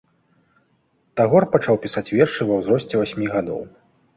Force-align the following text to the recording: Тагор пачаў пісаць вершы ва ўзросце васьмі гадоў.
Тагор 1.21 1.43
пачаў 1.55 1.75
пісаць 1.83 2.05
вершы 2.17 2.41
ва 2.53 2.59
ўзросце 2.63 2.95
васьмі 3.03 3.25
гадоў. 3.37 3.61